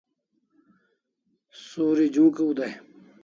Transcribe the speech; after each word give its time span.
Suri 1.65 2.05
j'unk'iv 2.13 2.51
dai 2.57 2.73